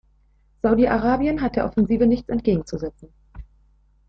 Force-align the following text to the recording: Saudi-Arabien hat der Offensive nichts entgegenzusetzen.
Saudi-Arabien 0.63 1.43
hat 1.43 1.55
der 1.57 1.65
Offensive 1.67 2.07
nichts 2.07 2.27
entgegenzusetzen. 2.29 3.13